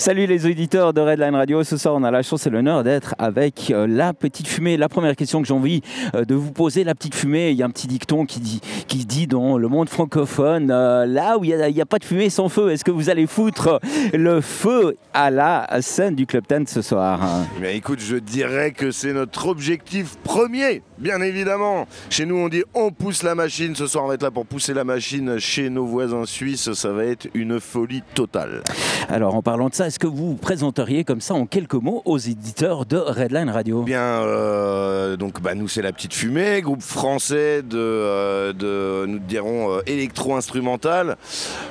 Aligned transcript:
Salut 0.00 0.26
les 0.26 0.46
auditeurs 0.46 0.92
de 0.92 1.00
Redline 1.00 1.34
Radio. 1.34 1.64
Ce 1.64 1.76
soir, 1.76 1.96
on 1.96 2.04
a 2.04 2.12
la 2.12 2.22
chance 2.22 2.46
et 2.46 2.50
l'honneur 2.50 2.84
d'être 2.84 3.16
avec 3.18 3.72
euh, 3.72 3.84
la 3.88 4.14
petite 4.14 4.46
fumée. 4.46 4.76
La 4.76 4.88
première 4.88 5.16
question 5.16 5.42
que 5.42 5.48
j'ai 5.48 5.54
envie 5.54 5.82
euh, 6.14 6.24
de 6.24 6.36
vous 6.36 6.52
poser, 6.52 6.84
la 6.84 6.94
petite 6.94 7.16
fumée, 7.16 7.50
il 7.50 7.56
y 7.56 7.64
a 7.64 7.66
un 7.66 7.70
petit 7.70 7.88
dicton 7.88 8.24
qui 8.24 8.38
dit, 8.38 8.60
qui 8.86 9.04
dit 9.04 9.26
dans 9.26 9.58
le 9.58 9.66
monde 9.66 9.88
francophone, 9.88 10.70
euh, 10.70 11.04
là 11.04 11.36
où 11.36 11.42
il 11.42 11.56
n'y 11.56 11.80
a, 11.80 11.84
pas 11.84 11.98
de 11.98 12.04
fumée 12.04 12.30
sans 12.30 12.48
feu, 12.48 12.70
est-ce 12.70 12.84
que 12.84 12.92
vous 12.92 13.10
allez 13.10 13.26
foutre 13.26 13.80
le 14.14 14.40
feu 14.40 14.96
à 15.14 15.32
la 15.32 15.66
scène 15.80 16.14
du 16.14 16.26
Club 16.26 16.46
Tent 16.46 16.68
ce 16.68 16.80
soir? 16.80 17.18
Mais 17.60 17.76
écoute, 17.76 17.98
je 17.98 18.18
dirais 18.18 18.70
que 18.70 18.92
c'est 18.92 19.12
notre 19.12 19.48
objectif 19.48 20.16
premier, 20.22 20.82
bien 20.98 21.20
évidemment. 21.20 21.88
Chez 22.08 22.24
nous, 22.24 22.36
on 22.36 22.48
dit 22.48 22.62
on 22.72 22.92
pousse 22.92 23.24
la 23.24 23.34
machine. 23.34 23.74
Ce 23.74 23.88
soir, 23.88 24.04
on 24.04 24.06
va 24.06 24.14
être 24.14 24.22
là 24.22 24.30
pour 24.30 24.46
pousser 24.46 24.74
la 24.74 24.84
machine 24.84 25.40
chez 25.40 25.70
nos 25.70 25.86
voisins 25.86 26.24
suisses. 26.24 26.72
Ça 26.72 26.92
va 26.92 27.04
être 27.04 27.26
une 27.34 27.58
folie 27.58 28.04
totale. 28.14 28.62
Alors, 29.08 29.34
en 29.34 29.42
parlant 29.42 29.68
de 29.68 29.74
ça, 29.74 29.87
est-ce 29.88 29.98
que 29.98 30.06
vous 30.06 30.34
présenteriez 30.34 31.02
comme 31.02 31.22
ça 31.22 31.32
en 31.32 31.46
quelques 31.46 31.72
mots 31.72 32.02
aux 32.04 32.18
éditeurs 32.18 32.84
de 32.84 32.98
Redline 32.98 33.48
Radio? 33.48 33.84
Bien, 33.84 34.02
euh, 34.02 35.16
donc 35.16 35.40
bah, 35.40 35.54
nous 35.54 35.66
c'est 35.66 35.80
la 35.80 35.92
petite 35.92 36.12
fumée, 36.12 36.60
groupe 36.60 36.82
français 36.82 37.62
de, 37.62 37.78
euh, 37.78 39.06
nous 39.06 39.18
dirons 39.18 39.72
euh, 39.72 39.80
électro-instrumental. 39.86 41.16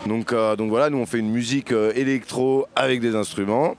Donc, 0.08 0.34
donc 0.34 0.70
voilà, 0.70 0.90
nous 0.90 0.98
on 0.98 1.06
fait 1.06 1.20
une 1.20 1.30
musique 1.30 1.72
électro 1.72 2.66
avec 2.76 3.02
des 3.02 3.16
instruments. 3.16 3.76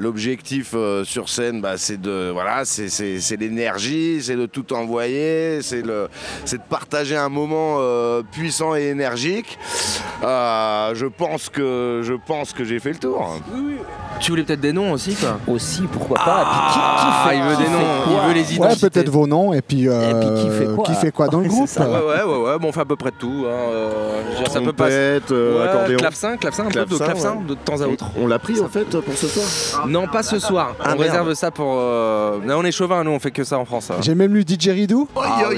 L'objectif 0.00 0.74
sur 1.04 1.28
scène, 1.28 1.60
bah, 1.60 1.76
c'est 1.76 2.00
de 2.00 2.30
voilà, 2.32 2.64
c'est 2.64 3.36
l'énergie, 3.36 4.20
c'est 4.22 4.36
de 4.36 4.46
tout 4.46 4.72
envoyer, 4.72 5.60
c'est 5.62 5.82
de 5.82 6.08
partager 6.68 7.16
un 7.16 7.28
moment 7.28 7.78
puissant 8.32 8.74
et 8.74 8.84
énergique. 8.88 9.58
je 10.22 11.06
pense 11.06 11.48
que 11.48 12.00
je 12.02 12.14
pense 12.14 12.52
que 12.52 12.64
j'ai 12.64 12.78
fait 12.78 12.92
le 12.92 12.98
tour. 12.98 13.40
Tu 14.20 14.30
voulais 14.30 14.42
peut-être 14.42 14.60
des 14.60 14.72
noms 14.72 14.92
aussi, 14.92 15.14
quoi 15.14 15.38
Aussi, 15.46 15.82
pourquoi 15.82 16.16
pas. 16.16 16.44
Ah, 16.46 17.30
il 17.34 17.42
veut 17.42 17.56
des 17.56 17.70
noms, 17.70 17.78
il 18.10 18.28
veut 18.28 18.34
les 18.34 18.54
identités. 18.54 18.84
Ouais, 18.84 18.90
peut-être 18.90 19.08
vos 19.08 19.26
noms, 19.26 19.52
et 19.52 19.62
puis, 19.62 19.88
euh, 19.88 20.34
qui, 20.84 20.94
fait 20.94 21.12
quoi, 21.12 21.28
dans 21.28 21.40
le 21.40 21.48
groupe 21.48 21.68
Ouais, 21.78 21.86
ouais, 21.86 22.22
ouais, 22.24 22.38
ouais, 22.42 22.58
bon, 22.58 22.68
on 22.68 22.72
fait 22.72 22.80
à 22.80 22.84
peu 22.84 22.96
près 22.96 23.10
de 23.10 23.16
tout. 23.16 23.44
Hein. 23.46 23.50
Euh, 23.50 24.22
ça 24.50 24.60
peut 24.60 24.72
pas. 24.72 24.88
Euh, 24.88 25.64
accordéon. 25.64 25.98
Clavecin, 25.98 26.36
clavecin, 26.36 26.66
un 26.66 26.70
peu 26.70 26.84
de 26.84 26.96
clavecin 26.96 27.36
de 27.46 27.54
temps 27.54 27.80
à 27.80 27.86
autre. 27.86 28.06
On 28.18 28.26
l'a 28.26 28.38
pris 28.38 28.60
en 28.60 28.68
fait 28.68 28.84
pour 28.84 29.14
ce 29.14 29.26
soir 29.26 29.86
Non, 29.86 30.06
pas 30.06 30.22
ce 30.22 30.38
soir. 30.38 30.74
Ah, 30.80 30.94
on 30.94 30.98
réserve 30.98 31.34
ça 31.34 31.50
pour. 31.50 31.66
Non, 31.66 32.58
on 32.58 32.64
est 32.64 32.72
chauvin, 32.72 33.04
nous, 33.04 33.10
on 33.10 33.18
fait 33.18 33.30
que 33.30 33.44
ça 33.44 33.58
en 33.58 33.64
France. 33.64 33.90
Hein. 33.90 33.96
J'ai 34.00 34.14
même 34.14 34.34
lu 34.34 34.42
DJ 34.42 34.68
Ridou. 34.68 35.08
Ah, 35.16 35.48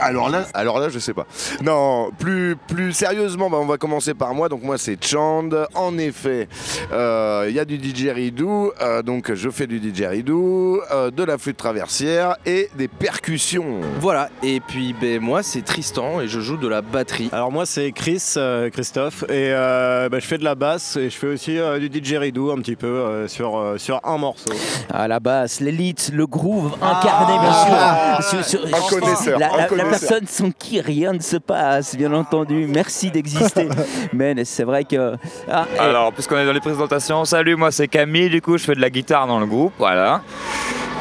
alors 0.00 0.28
là, 0.28 0.44
alors 0.54 0.78
là, 0.78 0.88
je 0.88 0.98
sais 0.98 1.14
pas. 1.14 1.26
Non, 1.62 2.10
plus, 2.18 2.56
plus 2.68 2.92
sérieusement, 2.92 3.50
bah, 3.50 3.58
on 3.60 3.66
va 3.66 3.76
commencer 3.76 4.14
par 4.14 4.34
moi. 4.34 4.48
Donc 4.48 4.62
moi, 4.62 4.78
c'est 4.78 5.02
Chand. 5.02 5.50
En 5.74 5.98
effet, 5.98 6.48
il 6.92 7.54
y 7.54 7.58
a 7.58 7.64
du 7.64 7.76
DJ 7.76 8.03
Ridou. 8.10 8.72
Euh, 8.80 9.02
donc 9.02 9.32
je 9.32 9.50
fais 9.50 9.66
du 9.66 9.80
didgeridoo, 9.80 10.80
euh, 10.90 11.10
de 11.10 11.22
la 11.22 11.38
flûte 11.38 11.56
traversière 11.56 12.36
et 12.46 12.68
des 12.76 12.88
percussions. 12.88 13.80
Voilà, 14.00 14.30
et 14.42 14.60
puis 14.60 14.94
ben, 14.98 15.20
moi 15.20 15.42
c'est 15.42 15.62
Tristan 15.62 16.20
et 16.20 16.28
je 16.28 16.40
joue 16.40 16.56
de 16.56 16.68
la 16.68 16.82
batterie. 16.82 17.28
Alors 17.32 17.52
moi 17.52 17.66
c'est 17.66 17.92
Chris, 17.92 18.34
euh, 18.36 18.70
Christophe, 18.70 19.24
et 19.28 19.50
ben, 19.50 20.20
je 20.20 20.26
fais 20.26 20.38
de 20.38 20.44
la 20.44 20.54
basse 20.54 20.96
et 20.96 21.10
je 21.10 21.16
fais 21.16 21.28
aussi 21.28 21.58
du 21.80 21.88
didgeridoo 21.88 22.50
un 22.50 22.56
petit 22.56 22.76
peu 22.76 23.26
sur, 23.28 23.74
sur 23.78 24.00
un 24.04 24.18
morceau. 24.18 24.52
À 24.90 25.08
la 25.08 25.20
basse, 25.20 25.60
l'élite, 25.60 26.10
le 26.12 26.26
groove 26.26 26.74
incarné 26.80 27.34
ah, 27.38 28.18
bien 28.30 28.42
sûr. 28.42 28.60
un 28.66 28.88
connaisseur, 28.88 29.38
la, 29.38 29.68
personne 29.68 30.26
sans 30.26 30.50
qui 30.50 30.80
rien 30.80 31.12
ne 31.12 31.20
se 31.20 31.36
passe, 31.36 31.96
bien 31.96 32.12
entendu. 32.12 32.66
Merci 32.68 33.10
d'exister. 33.10 33.68
Mais 34.12 34.44
c'est 34.44 34.64
vrai 34.64 34.84
que... 34.84 35.14
Ah, 35.50 35.66
Alors, 35.78 36.12
puisqu'on 36.12 36.38
est 36.38 36.46
dans 36.46 36.52
les 36.52 36.60
présentations, 36.60 37.24
salut, 37.24 37.56
moi 37.56 37.70
c'est 37.70 37.88
Camille, 37.94 38.28
du 38.28 38.42
coup 38.42 38.58
je 38.58 38.64
fais 38.64 38.74
de 38.74 38.80
la 38.80 38.90
guitare 38.90 39.28
dans 39.28 39.38
le 39.38 39.46
groupe, 39.46 39.72
voilà. 39.78 40.20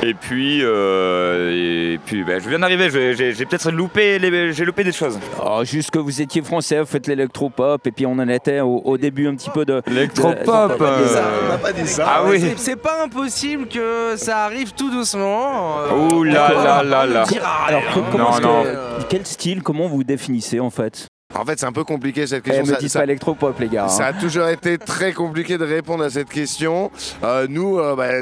Et 0.03 0.13
puis, 0.13 0.59
euh, 0.61 1.93
et 1.93 1.97
puis 1.97 2.23
ben, 2.23 2.39
je 2.39 2.47
viens 2.47 2.59
d'arriver, 2.59 2.91
j'ai 2.91 3.45
peut-être 3.45 3.71
loupé, 3.71 4.19
j'ai 4.53 4.63
loupé 4.63 4.83
des 4.83 4.91
choses. 4.91 5.17
Oh, 5.43 5.63
juste 5.63 5.89
que 5.89 5.97
vous 5.97 6.21
étiez 6.21 6.43
français, 6.43 6.79
vous 6.81 6.85
faites 6.85 7.07
l'électropop, 7.07 7.87
et 7.87 7.91
puis 7.91 8.05
on 8.05 8.11
en 8.11 8.29
était 8.29 8.59
au, 8.59 8.95
début 8.99 9.27
un 9.27 9.33
petit 9.33 9.49
peu 9.49 9.65
de. 9.65 9.81
L'électropop 9.87 10.75
On 10.79 11.47
n'a 11.49 11.57
pas 11.57 11.73
dit 11.73 11.87
ça. 11.87 12.05
Ah, 12.05 12.23
oui. 12.27 12.53
C'est 12.57 12.75
pas 12.75 13.03
impossible 13.03 13.67
que 13.67 14.13
ça 14.15 14.43
arrive 14.43 14.73
tout 14.73 14.91
doucement. 14.91 15.77
Ouh 15.95 16.23
là 16.23 16.53
là 16.53 16.83
là 16.83 17.05
là. 17.07 17.25
Alors, 17.67 17.81
comment 18.11 18.39
non, 18.39 18.65
quel 19.09 19.25
style, 19.25 19.63
comment 19.63 19.87
vous 19.87 20.03
définissez 20.03 20.59
en 20.59 20.69
fait? 20.69 21.07
En 21.35 21.45
fait, 21.45 21.59
c'est 21.59 21.65
un 21.65 21.71
peu 21.71 21.83
compliqué 21.83 22.27
cette 22.27 22.43
question. 22.43 22.63
Eh, 22.65 22.83
me 22.83 22.87
ça, 22.87 22.99
pas 22.99 23.05
électropop, 23.05 23.59
les 23.59 23.67
gars. 23.67 23.87
Ça 23.87 24.05
a 24.05 24.09
hein. 24.11 24.15
toujours 24.19 24.47
été 24.47 24.77
très 24.77 25.13
compliqué 25.13 25.57
de 25.57 25.65
répondre 25.65 26.03
à 26.03 26.09
cette 26.09 26.29
question. 26.29 26.91
Euh, 27.23 27.47
nous, 27.49 27.79
euh, 27.79 27.95
bah, 27.95 28.21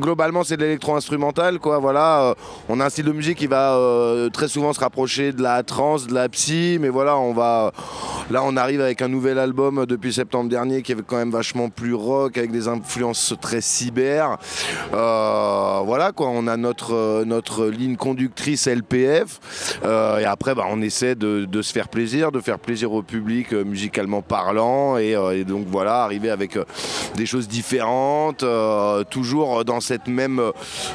globalement, 0.00 0.44
c'est 0.44 0.56
de 0.56 0.62
l'électro-instrumental, 0.62 1.58
quoi. 1.58 1.78
Voilà, 1.78 2.22
euh, 2.22 2.34
on 2.68 2.78
a 2.80 2.86
un 2.86 2.90
style 2.90 3.06
de 3.06 3.12
musique 3.12 3.38
qui 3.38 3.46
va 3.46 3.78
très 4.32 4.48
souvent 4.48 4.72
se 4.72 4.80
rapprocher 4.80 5.32
de 5.32 5.42
la 5.42 5.62
trance, 5.62 6.06
de 6.06 6.14
la 6.14 6.28
psy, 6.28 6.78
mais 6.80 6.88
voilà, 6.88 7.16
on 7.16 7.32
va. 7.32 7.72
Là, 8.30 8.42
on 8.44 8.56
arrive 8.56 8.80
avec 8.80 9.02
un 9.02 9.08
nouvel 9.08 9.38
album 9.38 9.84
depuis 9.86 10.12
septembre 10.12 10.48
dernier 10.48 10.82
qui 10.82 10.92
est 10.92 11.02
quand 11.06 11.16
même 11.16 11.30
vachement 11.30 11.70
plus 11.70 11.94
rock, 11.94 12.36
avec 12.38 12.50
des 12.52 12.68
influences 12.68 13.34
très 13.40 13.60
cyber. 13.60 14.36
voilà, 14.90 16.12
quoi. 16.14 16.28
On 16.28 16.46
a 16.46 16.56
notre 16.56 17.24
notre 17.24 17.66
ligne 17.66 17.96
conductrice 17.96 18.66
LPF, 18.66 19.40
et 19.84 20.24
après, 20.24 20.54
bah, 20.54 20.64
on 20.68 20.82
essaie 20.82 21.14
de, 21.14 21.46
de 21.46 21.62
se 21.62 21.72
faire 21.72 21.88
plaisir, 21.88 22.30
de 22.30 22.41
faire 22.42 22.58
plaisir 22.58 22.92
au 22.92 23.02
public 23.02 23.52
euh, 23.52 23.64
musicalement 23.64 24.22
parlant 24.22 24.96
euh, 24.96 25.30
et, 25.30 25.44
donc 25.44 25.66
voilà, 25.68 26.02
arriver 26.02 26.30
avec 26.30 26.56
euh, 26.56 26.64
des 27.16 27.26
choses 27.26 27.48
différentes, 27.48 28.44
toujours 29.10 29.64
dans 29.64 29.80
cette 29.80 30.08
même 30.08 30.40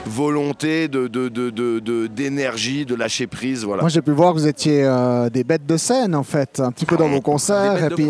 volonté 0.06 0.88
de, 0.88 1.08
d'énergie, 2.08 2.86
de, 2.86 2.96
lâcher 2.96 3.28
prise. 3.28 3.64
Voilà. 3.64 3.82
Moi 3.82 3.90
j'ai 3.90 4.02
pu 4.02 4.12
voir 4.12 4.34
que 4.34 4.40
vous 4.40 4.48
étiez 4.48 4.88
des 5.32 5.44
bêtes 5.44 5.66
de 5.66 5.78
scène 5.78 6.16
en 6.16 6.24
fait, 6.24 6.60
un 6.60 6.72
petit 6.72 6.86
peu 6.86 6.98
dans 6.98 7.08
vos 7.08 7.22
concerts. 7.22 7.84
et 7.84 7.90
puis, 7.90 8.10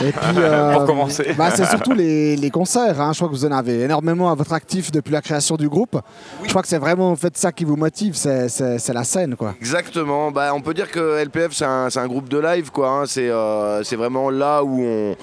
et 0.00 0.12
puis 0.12 0.36
Pour 0.72 0.84
commencer. 0.86 1.34
Bah, 1.36 1.50
c'est 1.54 1.66
surtout 1.66 1.92
les, 1.92 2.50
concerts. 2.52 3.00
Hein. 3.00 3.12
Je 3.12 3.18
crois 3.18 3.28
que 3.28 3.34
vous 3.34 3.44
en 3.44 3.52
avez 3.52 3.82
énormément 3.82 4.30
à 4.30 4.34
votre 4.34 4.52
actif 4.52 4.90
depuis 4.90 5.12
la 5.12 5.20
création 5.20 5.56
du 5.56 5.68
groupe. 5.68 6.00
Je 6.44 6.48
crois 6.48 6.62
que 6.62 6.68
c'est 6.68 6.78
vraiment 6.78 7.10
en 7.10 7.16
fait 7.16 7.36
ça 7.36 7.52
qui 7.52 7.64
vous 7.64 7.76
motive, 7.76 8.14
c'est, 8.14 8.48
la 8.92 9.04
scène. 9.04 9.36
quoi. 9.36 9.54
Exactement. 9.60 10.30
Bah, 10.30 10.52
on 10.54 10.60
peut 10.60 10.74
dire 10.74 10.90
que 10.90 11.22
LPF 11.22 11.52
c'est 11.52 11.64
un, 11.64 11.90
c'est 11.90 11.98
un 11.98 12.06
groupe 12.06 12.28
de 12.28 12.38
live 12.38 12.61
quoi. 12.70 12.88
Hein. 12.88 13.04
Euh, 13.16 13.82
c'est 13.84 13.96
vraiment 13.96 14.30
là 14.30 14.62
où 14.62 14.82
on, 14.82 15.16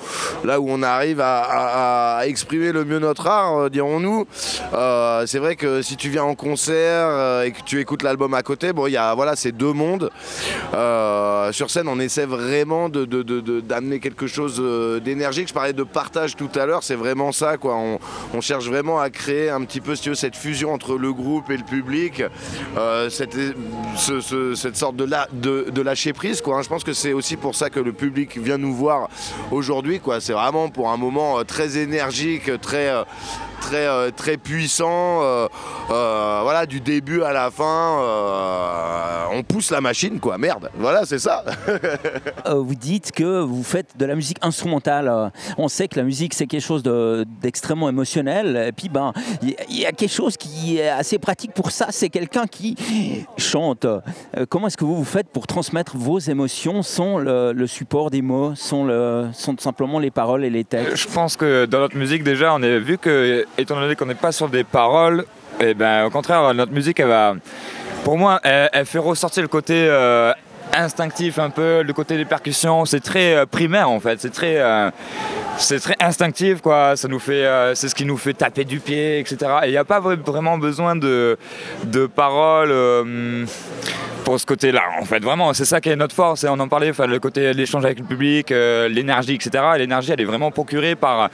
là 0.43 0.59
où 0.59 0.67
on 0.69 0.81
arrive 0.83 1.21
à, 1.21 2.21
exprimer 2.25 2.71
le 2.71 2.85
mieux 2.85 2.99
notre 2.99 3.27
art, 3.27 3.57
euh, 3.57 3.69
dirons-nous. 3.69 4.25
Euh, 4.73 5.25
c'est 5.25 5.39
vrai 5.39 5.55
que 5.55 5.81
si 5.81 5.95
tu 5.95 6.09
viens 6.09 6.23
en 6.23 6.35
concert 6.35 7.43
et 7.43 7.51
que 7.51 7.61
tu 7.65 7.79
écoutes 7.79 8.03
l'album 8.03 8.33
à 8.33 8.43
côté, 8.43 8.73
bon, 8.73 8.87
il 8.87 8.93
y 8.93 8.97
a 8.97 9.13
voilà, 9.13 9.35
c'est 9.35 9.51
deux 9.51 9.73
mondes. 9.73 10.09
sur 11.51 11.69
scène, 11.69 11.87
on 11.87 11.99
essaie 11.99 12.25
vraiment 12.25 12.89
de, 12.89 13.05
d'amener 13.61 13.99
quelque 13.99 14.27
chose 14.27 14.61
d'énergique. 15.03 15.47
Je 15.49 15.53
parlais 15.53 15.73
de 15.73 15.83
partage 15.83 16.35
tout 16.35 16.49
à 16.55 16.65
l'heure, 16.65 16.83
c'est 16.83 16.95
vraiment 16.95 17.31
ça, 17.31 17.57
quoi. 17.57 17.75
On, 17.75 17.99
cherche 18.41 18.67
vraiment 18.67 18.99
à 18.99 19.09
créer 19.09 19.49
un 19.49 19.61
petit 19.63 19.81
peu, 19.81 19.95
cette 19.95 20.35
fusion 20.35 20.73
entre 20.73 20.97
le 20.97 21.11
groupe 21.13 21.49
et 21.51 21.57
le 21.57 21.63
public, 21.63 22.23
cette, 23.09 23.35
cette 24.55 24.75
sorte 24.75 24.95
de, 24.95 25.03
la, 25.03 25.27
de, 25.33 25.81
lâcher 25.81 26.13
prise, 26.13 26.41
quoi. 26.41 26.57
Hein. 26.57 26.61
Je 26.61 26.69
pense 26.69 26.83
que 26.83 26.93
c'est 26.93 27.13
aussi 27.13 27.28
pour 27.37 27.55
ça 27.55 27.69
que 27.69 27.79
le 27.79 27.93
public 27.93 28.37
vient 28.37 28.57
nous 28.57 28.73
voir 28.73 29.09
aujourd'hui. 29.51 30.01
C'est 30.19 30.33
vraiment 30.33 30.69
pour 30.69 30.89
un 30.89 30.97
moment 30.97 31.39
euh, 31.39 31.43
très 31.43 31.77
énergique, 31.77 32.59
très, 32.61 32.89
euh, 32.89 33.03
très, 33.59 33.87
euh, 33.87 34.11
très 34.11 34.37
puissant. 34.37 35.19
voilà, 35.87 36.65
du 36.65 36.79
début 36.79 37.23
à 37.23 37.33
la 37.33 37.51
fin, 37.51 37.99
on 39.31 39.43
pousse 39.43 39.71
la 39.71 39.81
machine, 39.81 40.19
quoi. 40.19 40.37
Merde, 40.37 40.69
voilà, 40.75 41.05
c'est 41.05 41.19
ça. 41.19 41.43
vous 42.45 42.75
dites 42.75 43.11
que 43.11 43.41
vous 43.41 43.63
faites 43.63 43.97
de 43.97 44.05
la 44.05 44.15
musique 44.15 44.37
instrumentale. 44.41 45.31
On 45.57 45.67
sait 45.67 45.87
que 45.87 45.97
la 45.97 46.03
musique, 46.03 46.33
c'est 46.33 46.47
quelque 46.47 46.61
chose 46.61 46.83
d'extrêmement 47.41 47.89
émotionnel. 47.89 48.65
Et 48.67 48.71
puis, 48.71 48.89
ben, 48.89 49.13
il 49.41 49.55
y, 49.69 49.85
a 49.85 49.91
quelque 49.91 50.11
chose 50.11 50.37
qui 50.37 50.77
est 50.77 50.89
assez 50.89 51.19
pratique 51.19 51.53
pour 51.53 51.71
ça. 51.71 51.87
C'est 51.89 52.09
quelqu'un 52.09 52.47
qui 52.47 52.75
chante. 53.37 53.85
comment 54.49 54.67
est-ce 54.67 54.77
que 54.77 54.85
vous 54.85 54.95
vous 54.95 55.05
faites 55.05 55.29
pour 55.29 55.47
transmettre 55.47 55.97
vos 55.97 56.19
émotions 56.19 56.81
sans 56.81 57.17
le, 57.17 57.67
support 57.67 58.09
des 58.09 58.21
mots, 58.21 58.55
sont, 58.55 58.85
le, 58.85 59.27
sont 59.33 59.55
simplement 59.57 59.99
les 59.99 60.11
paroles 60.11 60.43
et 60.43 60.49
les 60.49 60.63
textes? 60.63 60.95
Je 60.95 61.07
pense 61.07 61.35
que 61.35 61.65
dans 61.65 61.79
notre 61.79 61.97
musique, 61.97 62.23
déjà, 62.23 62.53
on 62.53 62.61
est 62.61 62.79
vu 62.79 62.97
que, 62.97 63.45
étant 63.57 63.79
donné 63.79 63.95
qu'on 63.95 64.05
n'est 64.05 64.15
pas 64.15 64.31
sur 64.31 64.49
des 64.49 64.63
paroles, 64.63 65.25
et 65.59 65.71
eh 65.71 65.73
ben, 65.73 66.05
au 66.05 66.09
contraire, 66.09 66.53
notre 66.53 66.71
musique, 66.71 66.99
elle 66.99 67.07
va. 67.07 67.35
Pour 68.03 68.17
moi, 68.17 68.39
elle, 68.43 68.85
fait 68.85 68.97
ressortir 68.97 69.43
le 69.43 69.49
côté 69.49 69.73
euh, 69.89 70.31
instinctif 70.73 71.37
un 71.37 71.49
peu, 71.49 71.81
le 71.81 71.93
côté 71.93 72.15
des 72.15 72.25
percussions. 72.25 72.85
C'est 72.85 73.01
très 73.01 73.35
euh, 73.35 73.45
primaire 73.45 73.89
en 73.89 73.99
fait. 73.99 74.21
C'est 74.21 74.29
très, 74.29 74.57
euh, 74.57 74.89
c'est 75.57 75.79
très 75.79 75.95
instinctif 75.99 76.61
quoi. 76.61 76.95
Ça 76.95 77.09
nous 77.09 77.19
fait, 77.19 77.45
c'est 77.75 77.89
ce 77.89 77.95
qui 77.95 78.05
nous 78.05 78.17
fait 78.17 78.33
taper 78.33 78.63
du 78.63 78.79
pied, 78.79 79.19
etc. 79.19 79.37
Et 79.63 79.67
il 79.67 79.71
n'y 79.71 79.77
a 79.77 79.83
pas 79.83 79.99
vraiment 79.99 80.57
besoin 80.57 80.95
de, 80.95 81.37
de 81.83 82.05
paroles 82.07 82.73
pour 84.29 84.39
ce 84.39 84.45
côté-là. 84.45 84.83
En 85.01 85.05
fait, 85.05 85.23
vraiment, 85.23 85.55
c'est 85.55 85.65
ça 85.65 85.81
qui 85.81 85.89
est 85.89 85.95
notre 85.95 86.13
force. 86.13 86.43
Et 86.43 86.47
on 86.49 86.59
en 86.59 86.67
parlait, 86.67 86.91
enfin, 86.91 87.07
le 87.07 87.17
côté 87.17 87.51
l'échange 87.51 87.83
avec 87.83 87.97
le 87.97 88.05
public, 88.05 88.51
euh, 88.51 88.87
l'énergie, 88.87 89.33
etc. 89.33 89.63
l'énergie, 89.75 90.11
elle 90.11 90.21
est 90.21 90.25
vraiment 90.25 90.51
procurée 90.51 90.95
par, 90.95 91.31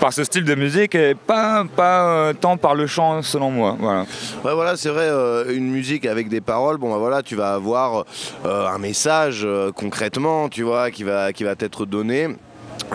par 0.00 0.12
ce 0.12 0.24
style 0.24 0.42
de 0.42 0.56
musique 0.56 0.96
et 0.96 1.14
pas, 1.14 1.64
pas 1.76 2.08
euh, 2.08 2.32
tant 2.32 2.56
par 2.56 2.74
le 2.74 2.88
chant, 2.88 3.22
selon 3.22 3.52
moi. 3.52 3.76
Voilà. 3.78 4.06
Ouais, 4.44 4.54
voilà, 4.54 4.76
c'est 4.76 4.88
vrai, 4.88 5.04
euh, 5.04 5.54
une 5.54 5.70
musique 5.70 6.04
avec 6.04 6.28
des 6.28 6.40
paroles, 6.40 6.78
bon, 6.78 6.90
bah 6.90 6.98
voilà, 6.98 7.22
tu 7.22 7.36
vas 7.36 7.54
avoir 7.54 8.06
un 8.44 8.78
message 8.78 9.46
concrètement, 9.76 10.48
tu 10.48 10.64
vois, 10.64 10.90
qui 10.90 11.04
va, 11.04 11.32
qui 11.32 11.44
va 11.44 11.54
t'être 11.54 11.86
donné 11.86 12.26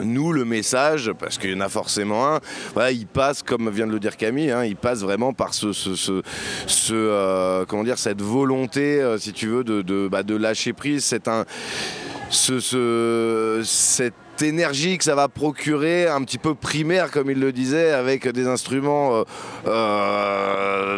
nous, 0.04 0.32
le 0.32 0.46
message, 0.46 1.12
parce 1.20 1.38
qu'il 1.38 1.52
y 1.52 1.56
en 1.56 1.62
a 1.62 1.70
forcément 1.70 2.36
un, 2.36 2.90
il 2.90 3.08
passe, 3.08 3.44
comme 3.44 3.70
vient 3.70 3.88
de 3.88 3.92
le 3.92 4.00
dire 4.00 4.18
Camille, 4.18 4.52
hein, 4.52 4.66
il 4.66 4.76
passe 4.76 5.02
vraiment 5.02 5.34
par 5.34 5.54
ce, 5.54 5.74
ce, 5.74 6.22
euh, 6.92 7.66
comment 7.66 7.84
dire, 7.84 7.98
cette 7.98 8.22
volonté, 8.22 9.02
euh, 9.02 9.18
si 9.18 9.34
tu 9.34 9.48
veux, 9.48 9.64
de, 9.64 10.08
bah, 10.08 10.24
de 10.24 10.36
lâcher 10.36 10.74
prise. 10.74 11.04
C'est 11.06 11.28
un, 11.28 11.46
ce, 12.30 13.62
énergie 14.42 14.98
que 14.98 15.04
ça 15.04 15.16
va 15.16 15.28
procurer, 15.28 16.08
un 16.08 16.24
petit 16.24 16.38
peu 16.38 16.56
primaire 16.56 17.12
comme 17.12 17.30
il 17.30 17.40
le 17.40 17.52
disait, 17.52 17.92
avec 17.92 18.28
des 18.28 18.48
instruments 18.48 19.16
euh, 19.16 19.24
euh, 19.68 20.98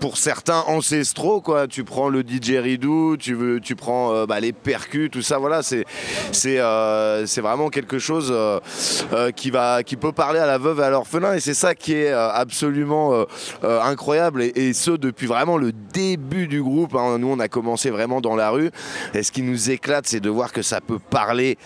pour 0.00 0.16
certains 0.16 0.60
ancestraux. 0.66 1.42
Tu 1.68 1.84
prends 1.84 2.08
le 2.08 2.22
didgeridoo, 2.22 3.16
tu, 3.16 3.60
tu 3.62 3.76
prends 3.76 4.14
euh, 4.14 4.26
bah, 4.26 4.40
les 4.40 4.52
percus, 4.52 5.10
tout 5.10 5.22
ça. 5.22 5.38
Voilà, 5.38 5.62
c'est 5.62 6.60
vraiment 7.40 7.68
quelque 7.68 7.98
chose 7.98 8.34
qui 9.36 9.96
peut 9.96 10.12
parler 10.12 10.38
à 10.38 10.46
la 10.46 10.58
veuve 10.58 10.80
et 10.80 10.84
à 10.84 10.90
l'orphelin 10.90 11.34
et 11.34 11.40
c'est 11.40 11.54
ça 11.54 11.74
qui 11.74 11.94
est 11.94 12.12
absolument 12.12 13.24
incroyable 13.62 14.42
et, 14.42 14.72
ce 14.72 14.90
depuis 14.90 15.26
vraiment 15.26 15.56
le 15.56 15.72
début 15.72 16.46
du 16.46 16.62
groupe. 16.62 16.94
Hein. 16.94 17.18
Nous 17.18 17.28
on 17.28 17.38
a 17.38 17.48
commencé 17.48 17.90
vraiment 17.90 18.20
dans 18.20 18.36
la 18.36 18.50
rue 18.50 18.70
et 19.14 19.22
ce 19.22 19.32
qui 19.32 19.42
nous 19.42 19.70
éclate 19.70 20.06
c'est 20.06 20.20
de 20.20 20.30
voir 20.30 20.52
que 20.52 20.62
ça 20.62 20.80
peut 20.80 20.98
parler 20.98 21.58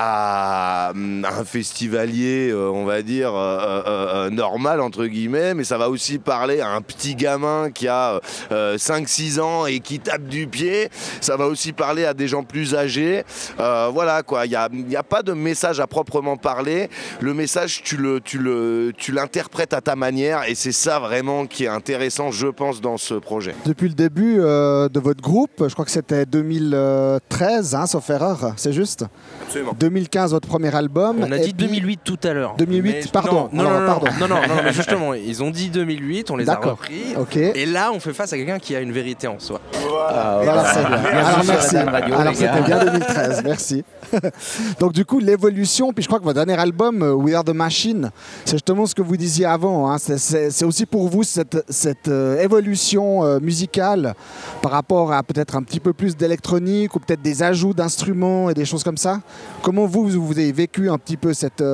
à 0.00 0.92
un 0.94 1.44
festivalier, 1.44 2.50
euh, 2.50 2.70
on 2.70 2.84
va 2.84 3.02
dire, 3.02 3.34
euh, 3.34 3.82
euh, 3.84 4.30
normal, 4.30 4.80
entre 4.80 5.06
guillemets, 5.06 5.54
mais 5.54 5.64
ça 5.64 5.76
va 5.76 5.90
aussi 5.90 6.18
parler 6.18 6.60
à 6.60 6.70
un 6.70 6.80
petit 6.82 7.16
gamin 7.16 7.70
qui 7.72 7.88
a 7.88 8.20
5-6 8.50 9.40
ans 9.40 9.66
et 9.66 9.80
qui 9.80 9.98
tape 9.98 10.28
du 10.28 10.46
pied. 10.46 10.88
Ça 11.20 11.36
va 11.36 11.46
aussi 11.46 11.72
parler 11.72 12.04
à 12.04 12.14
des 12.14 12.28
gens 12.28 12.44
plus 12.44 12.76
âgés. 12.76 13.24
voilà, 13.56 14.22
quoi. 14.22 14.46
Il 14.46 14.50
n'y 14.50 14.56
a, 14.56 14.68
a, 14.98 15.02
pas 15.02 15.22
de 15.22 15.32
message 15.32 15.80
à 15.80 15.88
proprement 15.88 16.36
parler. 16.36 16.88
Le 17.20 17.34
message, 17.34 17.82
tu 17.82 17.96
le, 17.96 18.20
tu 18.20 18.38
le, 18.38 18.92
tu 18.96 19.10
l'interprètes 19.10 19.72
à 19.72 19.80
ta 19.80 19.96
manière 19.96 20.48
et 20.48 20.54
c'est 20.54 20.72
ça 20.72 21.00
vraiment 21.00 21.46
qui 21.46 21.64
est 21.64 21.68
intéressant, 21.68 22.30
je 22.30 22.46
pense, 22.46 22.80
dans 22.80 22.98
ce 22.98 23.14
projet. 23.14 23.54
Depuis 23.64 23.88
le 23.88 23.94
début 23.94 24.36
de 24.36 25.00
votre 25.00 25.22
groupe, 25.22 25.64
je 25.66 25.72
crois 25.72 25.84
que 25.84 25.90
c'était 25.90 26.24
2013, 26.24 27.74
hein, 27.74 27.86
sauf 27.86 28.08
erreur, 28.10 28.52
c'est 28.56 28.72
juste? 28.72 29.04
Absolument. 29.42 29.74
2015 29.88 30.32
votre 30.32 30.48
premier 30.48 30.74
album. 30.74 31.16
On 31.22 31.32
a 31.32 31.38
dit 31.38 31.54
2008 31.54 32.00
tout 32.04 32.18
à 32.22 32.34
l'heure. 32.34 32.54
2008, 32.58 33.10
pardon. 33.10 33.48
Non, 33.52 33.62
non, 33.62 33.80
non, 33.80 34.00
non, 34.20 34.28
non, 34.28 34.54
mais 34.62 34.72
justement, 34.74 35.14
ils 35.14 35.42
ont 35.42 35.50
dit 35.50 35.70
2008, 35.70 36.30
on 36.30 36.36
les 36.36 36.48
a 36.50 36.56
repris. 36.56 37.14
Ok. 37.16 37.36
Et 37.36 37.64
là, 37.64 37.90
on 37.94 38.00
fait 38.00 38.12
face 38.12 38.32
à 38.34 38.36
quelqu'un 38.36 38.58
qui 38.58 38.76
a 38.76 38.80
une 38.80 38.92
vérité 38.92 39.26
en 39.26 39.38
soi. 39.38 39.60
Voilà, 39.72 40.64
c'est 40.74 40.86
bien. 40.86 40.96
Alors 40.96 41.44
merci. 41.46 41.76
Alors 41.76 42.34
c'était 42.34 42.62
bien 42.62 42.84
2013, 42.84 43.42
merci. 43.44 43.84
Donc 44.80 44.92
du 44.92 45.04
coup, 45.04 45.20
l'évolution, 45.20 45.92
puis 45.92 46.02
je 46.02 46.08
crois 46.08 46.18
que 46.18 46.24
votre 46.24 46.42
dernier 46.44 46.60
album, 46.60 47.02
euh, 47.02 47.12
We 47.12 47.34
Are 47.34 47.44
the 47.44 47.54
Machine, 47.54 48.10
c'est 48.44 48.56
justement 48.56 48.86
ce 48.86 48.94
que 48.94 49.02
vous 49.02 49.16
disiez 49.16 49.46
avant. 49.46 49.90
Hein. 49.90 49.96
C'est 49.98 50.64
aussi 50.64 50.86
pour 50.86 51.08
vous 51.08 51.22
cette, 51.22 51.64
cette 51.68 52.08
euh, 52.08 52.40
évolution 52.40 53.24
euh, 53.24 53.40
musicale 53.40 54.14
par 54.62 54.72
rapport 54.72 55.12
à 55.12 55.22
peut-être 55.22 55.56
un 55.56 55.62
petit 55.62 55.80
peu 55.80 55.92
plus 55.92 56.16
d'électronique 56.16 56.94
ou 56.94 57.00
peut-être 57.00 57.22
des 57.22 57.42
ajouts 57.42 57.74
d'instruments 57.74 58.50
et 58.50 58.54
des 58.54 58.64
choses 58.64 58.84
comme 58.84 58.96
ça. 58.96 59.20
Comment 59.62 59.77
vous, 59.86 60.08
vous 60.08 60.38
avez 60.38 60.52
vécu 60.52 60.90
un 60.90 60.98
petit 60.98 61.16
peu 61.16 61.32
cette, 61.34 61.64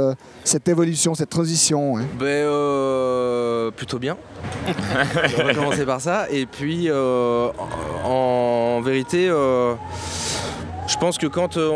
cette 0.44 0.68
évolution, 0.68 1.14
cette 1.14 1.30
transition 1.30 1.98
hein? 1.98 2.04
Ben, 2.18 3.72
Plutôt 3.76 3.98
bien. 3.98 4.16
on 5.38 5.44
va 5.44 5.54
commencer 5.54 5.86
par 5.86 6.00
ça. 6.00 6.26
Et 6.30 6.46
puis, 6.46 6.90
en, 6.92 8.80
vérité... 8.82 9.30
Je 10.94 10.98
pense 11.00 11.18
que 11.18 11.26
quand 11.26 11.56
euh, 11.56 11.70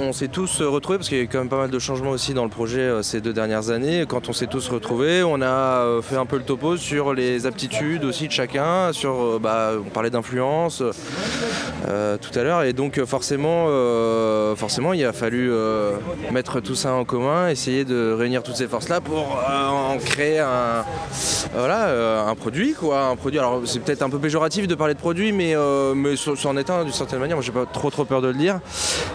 on, 0.00 0.14
s'est 0.14 0.28
tous 0.28 0.62
retrouvés, 0.62 0.96
parce 0.96 1.10
qu'il 1.10 1.18
y 1.18 1.20
a 1.20 1.24
eu 1.24 1.28
quand 1.28 1.38
même 1.38 1.50
pas 1.50 1.58
mal 1.58 1.70
de 1.70 1.78
changements 1.78 2.08
aussi 2.08 2.32
dans 2.32 2.44
le 2.44 2.48
projet 2.48 2.80
euh, 2.80 3.02
ces 3.02 3.20
deux 3.20 3.34
dernières 3.34 3.68
années, 3.68 4.06
quand 4.08 4.30
on 4.30 4.32
s'est 4.32 4.46
tous 4.46 4.70
retrouvés, 4.70 5.22
on 5.22 5.42
a 5.42 5.46
euh, 5.46 6.00
fait 6.00 6.16
un 6.16 6.24
peu 6.24 6.38
le 6.38 6.42
topo 6.42 6.78
sur 6.78 7.12
les 7.12 7.44
aptitudes 7.44 8.02
aussi 8.02 8.28
de 8.28 8.32
chacun, 8.32 8.94
sur, 8.94 9.38
bah, 9.40 9.72
on 9.78 9.90
parlait 9.90 10.08
d'influence 10.08 10.82
tout 11.82 12.38
à 12.38 12.42
l'heure, 12.42 12.62
et 12.62 12.72
donc 12.72 13.04
forcément, 13.04 13.66
forcément, 14.56 14.92
il 14.94 15.04
a 15.04 15.12
fallu 15.12 15.52
mettre 16.30 16.60
tout 16.60 16.76
ça 16.76 16.94
en 16.94 17.04
commun, 17.04 17.48
essayer 17.48 17.84
de 17.84 18.12
réunir 18.12 18.42
toutes 18.42 18.56
ces 18.56 18.68
forces-là 18.68 19.00
pour 19.00 19.38
en 19.48 19.98
créer 19.98 20.38
un, 20.38 20.84
voilà, 21.54 22.28
un 22.28 22.34
produit, 22.34 22.74
quoi, 22.74 23.06
un 23.06 23.16
produit. 23.16 23.38
Alors 23.38 23.62
c'est 23.64 23.80
peut-être 23.80 24.02
un 24.02 24.10
peu 24.10 24.18
péjoratif 24.18 24.66
de 24.66 24.74
parler 24.74 24.94
de 24.94 24.98
produit, 24.98 25.32
mais, 25.32 25.54
mais 25.94 26.16
c'en 26.16 26.56
est 26.56 26.70
un 26.70 26.84
d'une 26.84 26.92
certaine 26.92 27.20
manière. 27.20 27.36
Moi, 27.36 27.44
j'ai 27.44 27.52
pas 27.52 27.66
trop 27.66 27.90
trop 27.90 28.04
peur 28.04 28.22
de 28.22 28.28
le 28.28 28.34
dire. 28.34 28.60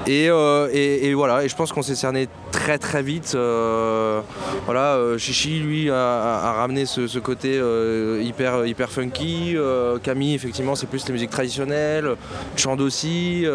Euh, 0.10 0.70
et, 0.72 1.14
voilà, 1.14 1.44
et 1.44 1.50
je 1.50 1.56
pense 1.56 1.72
qu'on 1.72 1.82
s'est 1.82 1.96
cerné 1.96 2.28
très 2.52 2.78
très 2.78 3.02
vite. 3.02 3.34
Euh, 3.36 4.22
voilà, 4.66 4.96
euh, 4.96 5.18
Chichi 5.18 5.60
lui 5.60 5.90
a, 5.90 6.54
ramené 6.58 6.86
ce, 6.86 7.20
côté 7.20 7.62
hyper, 8.22 8.66
hyper 8.66 8.90
funky. 8.90 9.56
Camille, 10.04 10.36
effectivement, 10.36 10.76
c'est 10.76 10.88
plus 10.88 11.06
les 11.08 11.14
musiques 11.14 11.30
traditionnelles. 11.30 12.16
Chand 12.56 12.80
aussi, 12.80 13.46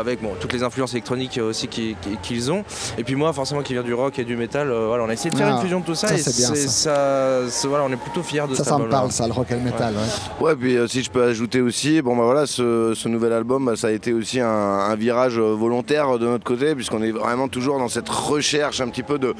avec 0.00 0.22
bon, 0.22 0.32
toutes 0.40 0.52
les 0.52 0.62
influences 0.62 0.92
électroniques 0.92 1.40
aussi 1.42 1.68
qu'ils 1.68 2.52
ont. 2.52 2.64
Et 2.98 3.04
puis 3.04 3.14
moi, 3.14 3.32
forcément, 3.32 3.62
qui 3.62 3.72
vient 3.72 3.82
du 3.82 3.94
rock 3.94 4.18
et 4.18 4.24
du 4.24 4.36
métal, 4.36 4.70
voilà, 4.70 5.04
on 5.04 5.08
a 5.08 5.12
essayé 5.12 5.30
de 5.30 5.36
faire 5.36 5.48
une 5.48 5.56
ah, 5.58 5.62
fusion 5.62 5.80
de 5.80 5.84
tout 5.84 5.94
ça. 5.94 6.12
et 6.14 6.18
ça, 6.18 7.40
voilà, 7.64 7.84
on 7.84 7.92
est 7.92 7.96
plutôt 8.14 8.26
fiers 8.26 8.46
de 8.48 8.54
ça. 8.54 8.64
Ça, 8.64 8.70
ça 8.70 8.78
me 8.78 8.88
parle, 8.88 9.10
ça, 9.10 9.26
le 9.26 9.32
rock 9.32 9.50
et 9.50 9.54
le 9.54 9.60
métal. 9.60 9.94
Ouais, 10.40 10.54
puis 10.54 10.76
si 10.88 11.02
je 11.02 11.10
peux 11.10 11.24
ajouter 11.24 11.60
aussi, 11.60 12.00
bon 12.02 12.16
bah 12.16 12.24
voilà, 12.24 12.46
ce, 12.46 13.08
nouvel 13.08 13.32
album, 13.32 13.64
bah, 13.64 13.76
ça 13.76 13.88
a 13.88 13.90
été 13.90 14.12
aussi 14.12 14.40
un, 14.40 14.48
un 14.48 14.94
virage 14.96 15.38
euh, 15.38 15.54
volontaire 15.54 16.18
de 16.18 16.26
notre 16.26 16.44
côté, 16.44 16.74
puisqu'on 16.74 17.02
est 17.02 17.10
vraiment 17.10 17.48
toujours 17.48 17.78
dans 17.78 17.88
cette 17.88 18.08
recherche 18.08 18.80
un 18.80 18.88
petit 18.88 19.02
peu 19.02 19.18
de, 19.18 19.34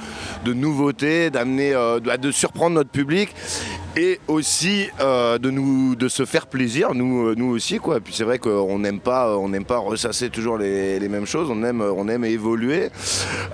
de 0.45 0.53
nouveautés, 0.53 1.31
d'amener, 1.31 1.75
euh, 1.75 2.01
de 2.01 2.31
surprendre 2.31 2.75
notre 2.77 2.91
public 2.91 3.35
et 3.97 4.21
aussi 4.27 4.89
euh, 5.01 5.39
de 5.39 5.51
nous 5.51 5.95
de 5.95 6.09
se 6.09 6.25
faire 6.25 6.47
plaisir 6.47 6.95
nous 6.95 7.29
euh, 7.29 7.35
nous 7.37 7.51
aussi 7.51 7.79
quoi. 7.79 8.01
Puis 8.01 8.15
c'est 8.15 8.25
vrai 8.25 8.39
qu'on 8.39 8.79
n'aime 8.79 9.01
pas 9.01 9.37
on 9.39 9.49
n'aime 9.49 9.65
pas 9.65 9.79
ressasser 9.79 10.31
toujours 10.31 10.59
les, 10.59 11.09
mêmes 11.09 11.27
choses. 11.27 11.49
On 11.51 11.63
aime 11.63 11.81
on 11.81 12.09
aime 12.09 12.25
évoluer. 12.25 12.91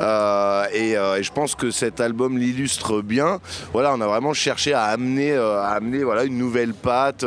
Euh, 0.01 0.65
et, 0.73 0.95
je 1.23 1.31
pense 1.33 1.55
que 1.55 1.71
cet 1.71 2.01
album 2.01 2.39
l'illustre 2.39 3.03
bien. 3.03 3.41
Voilà 3.73 3.93
on 3.95 4.01
a 4.01 4.07
vraiment 4.07 4.33
cherché 4.33 4.73
à 4.73 4.85
amener 4.85 5.35
à 5.35 5.71
amener 5.71 6.05
voilà 6.05 6.25
une 6.25 6.39
nouvelle 6.39 6.73
patte 6.75 7.25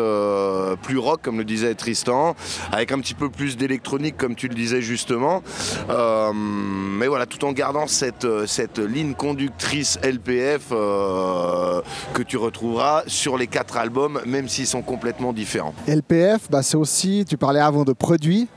plus 0.81 0.97
rock 0.97 1.21
comme 1.21 1.37
le 1.37 1.43
disait 1.43 1.75
Tristan 1.75 2.35
avec 2.71 2.91
un 2.91 2.99
petit 2.99 3.13
peu 3.13 3.29
plus 3.29 3.57
d'électronique 3.57 4.17
comme 4.17 4.35
tu 4.35 4.47
le 4.47 4.55
disais 4.55 4.81
justement. 4.81 5.43
Mais 5.89 7.07
voilà 7.07 7.25
tout 7.25 7.45
en 7.45 7.51
gardant 7.51 7.87
cette 7.87 8.27
cette 8.47 8.79
ligne 8.79 9.13
conductrice 9.13 9.99
LPF 10.03 10.69
que 10.69 12.23
tu 12.25 12.37
retrouveras 12.37 13.02
sur 13.07 13.37
les 13.37 13.47
quatre 13.47 13.77
albums, 13.77 14.21
même 14.25 14.47
s'ils 14.47 14.67
sont 14.67 14.81
complètement 14.81 15.33
différents. 15.33 15.73
LPF, 15.87 16.49
bah 16.49 16.63
c'est 16.63 16.77
aussi, 16.77 17.25
tu 17.27 17.37
parlais 17.37 17.59
avant 17.59 17.83
de 17.83 17.93
produits. 17.93 18.47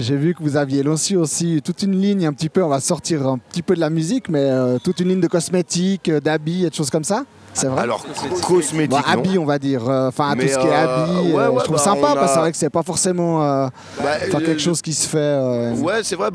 J'ai 0.00 0.16
vu 0.16 0.34
que 0.34 0.42
vous 0.42 0.56
aviez 0.56 0.82
lancé 0.82 1.14
aussi 1.14 1.60
toute 1.62 1.82
une 1.82 2.00
ligne 2.00 2.26
un 2.26 2.32
petit 2.32 2.48
peu, 2.48 2.64
on 2.64 2.68
va 2.68 2.80
sortir 2.80 3.26
un 3.26 3.36
petit 3.36 3.60
peu 3.60 3.74
de 3.74 3.80
la 3.80 3.90
musique, 3.90 4.30
mais 4.30 4.40
euh, 4.40 4.78
toute 4.82 4.98
une 5.00 5.08
ligne 5.08 5.20
de 5.20 5.26
cosmétiques, 5.26 6.08
euh, 6.08 6.20
d'habits 6.20 6.64
et 6.64 6.70
de 6.70 6.74
choses 6.74 6.88
comme 6.88 7.04
ça. 7.04 7.24
C'est 7.52 7.66
vrai? 7.66 7.82
Alors, 7.82 8.06
cosmétique. 8.46 8.90
Bah, 8.90 9.02
habits, 9.06 9.38
on 9.38 9.44
va 9.44 9.58
dire. 9.58 9.88
Euh, 9.88 10.08
enfin, 10.08 10.34
tout 10.34 10.46
ce 10.46 10.58
qui 10.58 10.66
est 10.66 10.72
habits. 10.72 11.32
Euh, 11.34 11.58
je 11.58 11.64
trouve 11.64 11.76
bah, 11.76 11.82
sympa 11.82 12.14
parce 12.14 12.28
que 12.28 12.32
c'est 12.34 12.38
vrai 12.38 12.52
que 12.52 12.56
c'est 12.56 12.70
pas 12.70 12.82
forcément 12.82 13.40
bah, 14.02 14.18
quelque 14.30 14.58
chose 14.58 14.80
qui 14.80 14.94
se 14.94 15.08
fait. 15.08 15.72
Ouais, 15.82 16.02
c'est 16.02 16.16
vrai. 16.16 16.30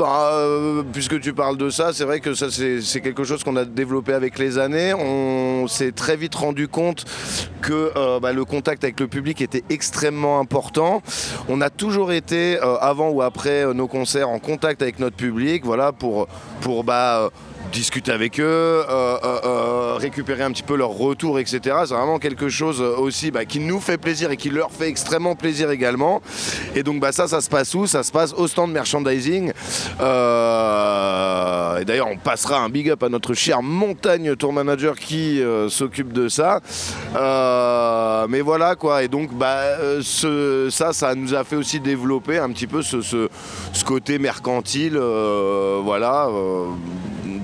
puisque 0.91 1.19
tu 1.21 1.33
parles 1.33 1.57
de 1.57 1.69
ça, 1.69 1.93
c'est 1.93 2.03
vrai 2.03 2.19
que 2.19 2.33
ça, 2.33 2.47
c'est 2.49 3.01
quelque 3.01 3.23
chose 3.23 3.43
qu'on 3.43 3.55
a 3.55 3.65
développé 3.65 4.13
avec 4.13 4.37
les 4.37 4.57
années. 4.57 4.93
On 4.93 5.67
s'est 5.67 5.91
très 5.91 6.17
vite 6.17 6.35
rendu 6.35 6.67
compte 6.67 7.05
que 7.61 7.91
le 7.95 8.43
contact 8.43 8.83
avec 8.83 8.99
le 8.99 9.07
public 9.07 9.41
était 9.41 9.63
extrêmement 9.69 10.39
important. 10.39 11.01
On 11.47 11.61
a 11.61 11.69
toujours 11.69 12.11
été, 12.11 12.59
avant 12.59 13.09
ou 13.09 13.21
après 13.21 13.54
nos 13.73 13.87
concerts, 13.87 14.29
en 14.29 14.39
contact 14.39 14.81
avec 14.81 14.99
notre 14.99 15.15
public, 15.15 15.63
voilà, 15.63 15.91
pour, 15.91 16.27
pour 16.61 16.83
bah, 16.83 17.29
discuter 17.71 18.11
avec 18.11 18.39
eux, 18.39 18.43
euh, 18.43 19.17
euh, 19.23 19.39
récupérer 19.95 20.43
un 20.43 20.51
petit 20.51 20.63
peu 20.63 20.75
leur 20.75 20.89
retour, 20.91 21.39
etc. 21.39 21.59
C'est 21.87 21.93
vraiment 21.93 22.19
quelque 22.19 22.49
chose 22.49 22.81
aussi 22.81 23.31
bah, 23.31 23.45
qui 23.45 23.59
nous 23.59 23.79
fait 23.79 23.97
plaisir 23.97 24.31
et 24.31 24.37
qui 24.37 24.49
leur 24.49 24.71
fait 24.71 24.87
extrêmement 24.87 25.35
plaisir 25.35 25.71
également. 25.71 26.21
Et 26.75 26.83
donc 26.83 26.99
bah, 26.99 27.11
ça, 27.11 27.27
ça 27.27 27.41
se 27.41 27.49
passe 27.49 27.73
où? 27.73 27.87
Ça 27.87 28.03
se 28.03 28.11
passe 28.11 28.33
au 28.33 28.47
stand 28.47 28.71
merchandising. 28.71 29.51
Euh, 30.01 31.79
et 31.79 31.85
d'ailleurs, 31.85 32.07
on 32.07 32.17
passera 32.17 32.59
un 32.59 32.69
big 32.69 32.89
up 32.89 33.03
à 33.03 33.09
notre 33.09 33.33
cher 33.33 33.61
Montagne 33.61 34.35
Tour 34.35 34.53
Manager 34.53 34.95
qui 34.95 35.41
euh, 35.41 35.69
s'occupe 35.69 36.13
de 36.13 36.29
ça. 36.29 36.59
Euh, 37.15 38.27
mais 38.29 38.41
voilà 38.41 38.75
quoi. 38.75 39.03
Et 39.03 39.07
donc 39.07 39.33
bah, 39.33 39.63
ce, 40.01 40.69
ça, 40.71 40.93
ça 40.93 41.15
nous 41.15 41.33
a 41.33 41.43
fait 41.43 41.55
aussi 41.55 41.79
développer 41.79 42.37
un 42.37 42.49
petit 42.49 42.67
peu 42.67 42.81
ce, 42.81 43.01
ce 43.01 43.83
côté 43.85 44.19
mercantile. 44.19 44.97
voilà 44.97 46.29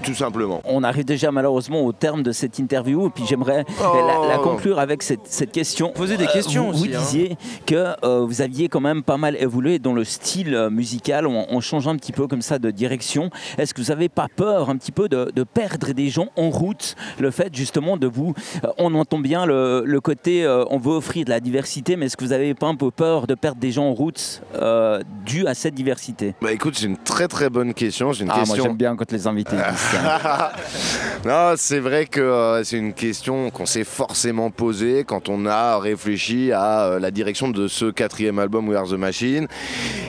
tout 0.04 0.14
simplement. 0.14 0.62
On 0.66 0.84
arrive 0.84 1.06
déjà 1.06 1.32
malheureusement 1.32 1.82
au 1.86 1.92
terme 1.92 2.24
de 2.24 2.32
cette 2.32 2.60
interview, 2.60 3.08
et 3.08 3.10
puis 3.10 3.24
j'aimerais 3.28 3.66
la, 3.80 4.38
Oh. 4.40 4.44
conclure 4.44 4.80
avec 4.80 5.04
cette, 5.04 5.26
cette 5.28 5.52
question. 5.52 5.90
Poser 5.94 6.18
des 6.18 6.28
questions 6.28 6.72
vous, 6.72 6.78
vous 6.78 6.84
aussi, 6.86 6.96
hein. 6.96 7.00
disiez 7.00 7.38
que 7.66 7.94
euh, 8.04 8.26
vous 8.26 8.42
aviez 8.42 8.70
quand 8.70 8.80
même 8.80 9.04
pas 9.04 9.18
mal 9.18 9.36
évolué 9.40 9.78
dans 9.80 9.94
le 9.94 10.04
style 10.04 10.56
euh, 10.56 10.70
musical, 10.70 11.28
on, 11.28 11.46
on 11.50 11.60
change 11.62 11.88
un 11.88 11.96
petit 11.96 12.12
peu 12.12 12.28
comme 12.28 12.42
ça 12.42 12.60
de 12.60 12.72
direction. 12.72 13.30
Est-ce 13.58 13.74
que 13.74 13.82
vous 13.82 13.90
n'avez 13.90 14.10
pas 14.10 14.28
peur 14.36 14.70
un 14.70 14.78
petit 14.78 14.92
peu 14.92 15.10
de, 15.10 15.32
de 15.36 15.44
perdre 15.44 15.92
des 15.94 16.10
gens 16.10 16.30
en 16.38 16.50
route? 16.50 16.96
Le 17.20 17.30
fait 17.32 17.54
justement 17.56 17.98
de 17.98 18.08
vous, 18.08 18.34
euh, 18.64 18.70
on 18.78 18.94
entend 18.96 19.20
bien 19.20 19.46
le, 19.46 19.84
le 19.86 20.02
côté, 20.02 20.44
euh, 20.46 20.64
on 20.70 20.78
veut 20.78 20.94
offrir 20.94 21.26
de 21.26 21.30
la 21.30 21.40
diversité, 21.40 21.96
mais 21.96 22.06
est-ce 22.08 22.18
que 22.18 22.24
vous 22.24 22.32
n'avez 22.32 22.54
pas 22.54 22.68
un 22.68 22.76
peu 22.76 22.90
peur 22.92 23.28
de 23.28 23.36
perdre 23.36 23.60
des 23.60 23.72
gens 23.72 23.86
en 23.86 23.94
route 23.94 24.42
euh, 24.56 25.02
dû 25.26 25.46
à 25.48 25.54
cette 25.54 25.74
diversité? 25.76 26.34
Bah 26.42 26.52
écoute, 26.52 26.76
c'est 26.78 26.86
une 26.88 26.98
très 26.98 27.28
très 27.28 27.50
bonne 27.50 27.74
question. 27.74 28.12
Une 28.14 28.30
Ah, 28.30 28.44
moi 28.48 28.56
j'aime 28.56 28.78
bien 28.78 28.96
quand 28.96 29.12
les 29.12 29.28
invités 29.28 29.56
disent 29.56 29.91
non, 31.26 31.54
c'est 31.58 31.80
vrai 31.80 32.06
que 32.06 32.22
euh, 32.22 32.64
c'est 32.64 32.78
une 32.78 32.94
question 32.94 33.50
qu'on 33.50 33.66
s'est 33.66 33.84
forcément 33.84 34.50
posée 34.50 35.04
quand 35.06 35.30
on 35.30 35.46
a 35.46 35.80
réfléchi 35.80 36.52
à 36.52 36.84
euh, 36.84 37.00
la 37.00 37.12
direction 37.12 37.50
de 37.50 37.68
ce 37.68 37.86
quatrième 37.86 38.40
album 38.40 38.70
We 38.70 38.78
Are 38.78 38.88
the 38.88 38.94
Machine. 38.94 39.48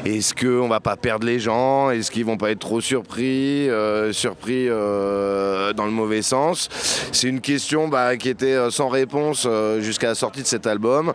Est-ce 0.05 0.35
qu'on 0.35 0.69
va 0.69 0.81
pas 0.81 0.97
perdre 0.97 1.27
les 1.27 1.39
gens? 1.39 1.91
Est-ce 1.91 2.11
qu'ils 2.11 2.25
vont 2.25 2.37
pas 2.37 2.51
être 2.51 2.61
trop 2.61 2.81
surpris 2.81 3.69
euh, 3.69 4.13
Surpris 4.13 4.69
dans 4.69 5.85
le 5.85 5.91
mauvais 5.91 6.23
sens? 6.23 6.69
C'est 7.13 7.29
une 7.29 7.41
question 7.41 7.89
bah, 7.89 8.17
qui 8.17 8.29
était 8.29 8.57
sans 8.71 8.89
réponse 8.89 9.49
jusqu'à 9.81 10.09
la 10.09 10.15
sortie 10.15 10.43
de 10.43 10.47
cet 10.47 10.67
album. 10.67 11.13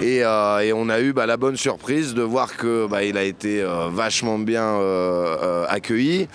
Et, 0.00 0.22
on 0.24 0.88
a 0.88 1.00
eu 1.00 1.12
bah, 1.12 1.26
la 1.26 1.36
bonne 1.36 1.56
surprise 1.56 2.14
de 2.14 2.22
voir 2.22 2.56
que 2.56 2.86
bah, 2.86 3.04
il 3.04 3.16
a 3.16 3.24
été 3.24 3.64
vachement 3.90 4.38
bien 4.38 4.78
accueilli. 5.68 6.28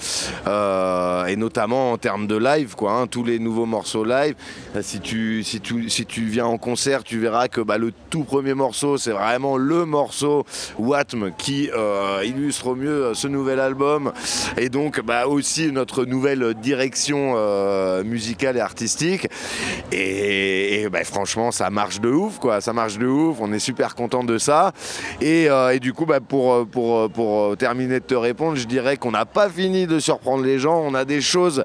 Et 0.46 1.36
notamment 1.36 1.75
en 1.76 1.98
termes 1.98 2.28
de 2.28 2.38
live, 2.38 2.76
quoi, 2.76 2.94
hein, 2.94 3.08
tous 3.08 3.24
les 3.24 3.40
nouveaux 3.40 3.66
morceaux 3.66 4.04
live. 4.04 4.36
Là, 4.74 4.82
si, 4.82 5.00
tu, 5.00 5.44
si, 5.44 5.60
tu, 5.60 5.90
si 5.90 6.06
tu 6.06 6.26
viens 6.26 6.46
en 6.46 6.58
concert, 6.58 7.04
tu 7.04 7.20
verras 7.20 7.48
que 7.48 7.62
bah, 7.62 7.78
le 7.78 7.92
tout 8.10 8.24
premier 8.24 8.54
morceau, 8.54 8.98
c'est 8.98 9.12
vraiment 9.12 9.58
le 9.58 9.86
morceau 9.86 10.46
Watm 10.80 11.32
qui 11.38 11.70
euh, 11.74 12.24
illustre 12.24 12.68
au 12.68 12.76
mieux 12.76 13.06
euh, 13.06 13.14
ce 13.14 13.28
nouvel 13.28 13.60
album. 13.60 14.14
Et 14.58 14.70
donc 14.70 15.02
bah, 15.02 15.28
aussi 15.28 15.72
notre 15.72 16.06
nouvelle 16.06 16.54
direction 16.56 17.34
euh, 17.36 18.04
musicale 18.04 18.58
et 18.58 18.62
artistique. 18.62 19.28
Et, 19.92 20.88
bah, 20.92 21.04
franchement, 21.04 21.52
ça 21.52 21.70
marche 21.70 22.00
de 22.00 22.10
ouf, 22.10 22.40
quoi. 22.40 22.62
Ça 22.62 22.74
marche 22.74 22.98
de 22.98 23.08
ouf. 23.08 23.38
On 23.42 23.52
est 23.52 23.60
super 23.60 23.96
content 23.96 24.24
de 24.24 24.38
ça. 24.38 24.72
Et, 25.22 25.48
et 25.74 25.80
du 25.80 25.94
coup, 25.94 26.06
bah, 26.06 26.20
pour, 26.20 26.66
pour, 26.68 27.10
pour 27.10 27.58
terminer 27.58 28.00
de 28.00 28.06
te 28.06 28.16
répondre, 28.16 28.56
je 28.56 28.68
dirais 28.68 28.98
qu'on 28.98 29.12
n'a 29.12 29.26
pas 29.26 29.50
fini 29.50 29.88
de 29.88 30.00
surprendre 30.00 30.44
les 30.44 30.60
gens. 30.60 30.82
On 30.86 30.94
a 30.94 31.06
des 31.06 31.22
choses 31.22 31.65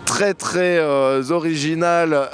très 0.11 0.33
très 0.33 0.77
euh, 0.77 1.23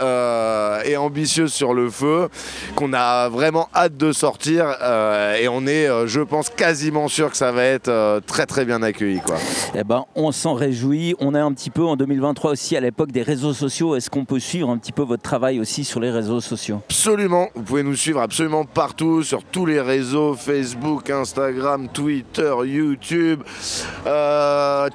euh, 0.02 0.82
et 0.84 0.98
ambitieuses 0.98 1.54
sur 1.54 1.76
le 1.76 1.92
feu 1.92 2.28
qu'on 2.76 2.92
a 2.94 3.30
vraiment 3.30 3.70
hâte 3.76 3.96
de 3.98 4.12
sortir. 4.12 4.76
euh, 4.82 5.36
et 5.36 5.48
on 5.48 5.68
est, 5.68 5.88
euh, 5.88 6.08
je 6.08 6.22
pense, 6.22 6.50
quasiment 6.50 7.08
sûr 7.08 7.30
que 7.30 7.38
ça 7.38 7.52
va 7.52 7.64
être 7.64 8.20
très 8.26 8.48
très 8.48 8.66
bien 8.66 8.82
accueilli, 8.82 9.20
quoi. 9.20 9.36
Eh 9.76 9.84
ben, 9.84 10.06
on 10.16 10.32
s'en 10.32 10.56
réjouit. 10.56 11.16
On 11.20 11.36
est 11.36 11.40
un 11.40 11.54
petit 11.54 11.70
peu 11.70 11.84
en 11.84 11.96
2023 11.96 12.52
aussi 12.52 12.76
à 12.76 12.80
l'époque 12.80 13.12
des 13.12 13.22
réseaux 13.22 13.54
sociaux. 13.54 13.96
Est-ce 13.96 14.10
qu'on 14.10 14.26
peut 14.26 14.40
suivre 14.40 14.70
un 14.70 14.78
petit 14.78 14.92
peu 14.92 15.04
votre 15.04 15.22
travail 15.22 15.60
aussi 15.60 15.84
sur 15.84 16.00
les 16.00 16.10
réseaux 16.10 16.42
sociaux? 16.42 16.82
Absolument, 16.90 17.50
vous 17.54 17.62
pouvez 17.62 17.84
nous 17.84 17.96
suivre 17.96 18.22
absolument 18.22 18.66
partout, 18.66 19.22
sur 19.22 19.44
tous 19.44 19.68
les 19.68 19.82
réseaux, 19.82 20.34
Facebook, 20.34 21.12
Instagram, 21.12 21.90
Twitter, 21.94 22.54
YouTube, 22.66 23.44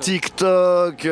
TikTok, 0.00 1.08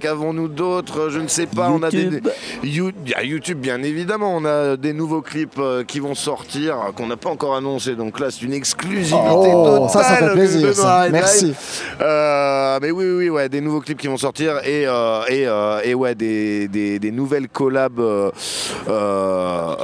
qu'avons-nous 0.00 0.48
d'autres 0.48 1.13
Je 1.14 1.20
ne 1.20 1.28
sais 1.28 1.46
pas, 1.46 1.70
on 1.70 1.82
a 1.82 1.90
des... 1.90 2.02
YouTube. 2.02 2.28
You- 2.64 2.90
il 3.06 3.10
y 3.10 3.14
a 3.14 3.22
YouTube 3.22 3.58
bien 3.60 3.82
évidemment, 3.82 4.34
on 4.36 4.44
a 4.44 4.76
des 4.76 4.92
nouveaux 4.92 5.22
clips 5.22 5.58
euh, 5.58 5.84
qui 5.84 6.00
vont 6.00 6.14
sortir, 6.14 6.74
euh, 6.76 6.92
qu'on 6.92 7.06
n'a 7.06 7.16
pas 7.16 7.30
encore 7.30 7.54
annoncé, 7.54 7.94
donc 7.94 8.18
là 8.18 8.30
c'est 8.30 8.42
une 8.42 8.52
exclusivité 8.52 9.16
Oh, 9.32 9.86
totale 9.86 9.90
ça, 9.90 10.02
ça 10.02 10.16
fait 10.16 10.26
de- 10.26 10.32
plaisir. 10.32 10.74
ça. 10.74 11.06
Merci. 11.12 11.54
Euh, 12.00 12.78
mais 12.82 12.90
oui, 12.90 13.04
oui, 13.04 13.14
oui, 13.18 13.30
ouais, 13.30 13.48
des 13.48 13.60
nouveaux 13.60 13.80
clips 13.80 13.98
qui 13.98 14.08
vont 14.08 14.16
sortir 14.16 14.58
et, 14.64 14.86
euh, 14.86 15.22
et, 15.28 15.46
euh, 15.46 15.80
et 15.84 15.94
ouais, 15.94 16.14
des, 16.14 16.68
des- 16.68 16.98
des 16.98 17.10
nouvelles 17.12 17.48
collabs. 17.48 18.00
euh, 18.00 18.30
euh, 18.88 19.74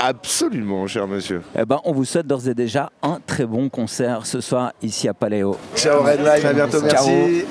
absolument, 0.00 0.86
cher 0.86 1.06
monsieur. 1.06 1.42
Eh 1.58 1.64
ben, 1.64 1.78
on 1.84 1.92
vous 1.92 2.04
souhaite 2.04 2.26
d'ores 2.26 2.48
et 2.48 2.54
déjà 2.54 2.90
un 3.02 3.18
très 3.24 3.46
bon 3.46 3.68
concert 3.68 4.26
ce 4.26 4.40
soir 4.40 4.72
ici 4.82 5.08
à 5.08 5.14
Paléo. 5.14 5.56
Ciao 5.76 6.02
Red 6.02 6.20
Live, 6.20 6.46
à 6.46 6.52
bientôt, 6.52 6.80
Ciao. 6.88 7.06
merci. 7.06 7.44